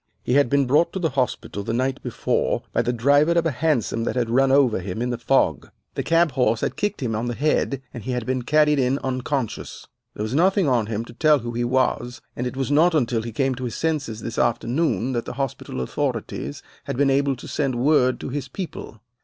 He 0.23 0.33
had 0.33 0.49
been 0.49 0.65
brought 0.65 0.91
to 0.93 0.99
the 0.99 1.11
hospital 1.11 1.61
the 1.61 1.73
night 1.75 2.01
before 2.01 2.63
by 2.73 2.81
the 2.81 2.91
driver 2.91 3.33
of 3.33 3.45
a 3.45 3.51
hansom 3.51 4.03
that 4.05 4.15
had 4.15 4.31
run 4.31 4.51
over 4.51 4.79
him 4.79 4.99
in 4.99 5.11
the 5.11 5.17
fog. 5.19 5.69
The 5.93 6.01
cab 6.01 6.31
horse 6.31 6.61
had 6.61 6.75
kicked 6.75 7.03
him 7.03 7.15
on 7.15 7.27
the 7.27 7.35
head, 7.35 7.83
and 7.93 8.01
he 8.03 8.13
had 8.13 8.25
been 8.25 8.41
carried 8.41 8.79
in 8.79 8.97
unconscious. 9.03 9.85
There 10.15 10.23
was 10.23 10.33
nothing 10.33 10.67
on 10.67 10.87
him 10.87 11.05
to 11.05 11.13
tell 11.13 11.37
who 11.37 11.51
he 11.51 11.63
was, 11.63 12.19
and 12.35 12.47
it 12.47 12.57
was 12.57 12.71
not 12.71 12.95
until 12.95 13.21
he 13.21 13.31
came 13.31 13.53
to 13.53 13.65
his 13.65 13.75
senses 13.75 14.21
this 14.21 14.39
afternoon 14.39 15.11
that 15.13 15.25
the 15.25 15.33
hospital 15.33 15.81
authorities 15.81 16.63
had 16.85 16.97
been 16.97 17.11
able 17.11 17.35
to 17.35 17.47
send 17.47 17.75
word 17.75 18.19
to 18.21 18.29
his 18.29 18.47
people. 18.47 19.01